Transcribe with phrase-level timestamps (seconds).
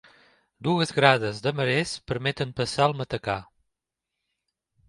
[0.67, 3.37] Dues grades de marès permeten passar el matacà.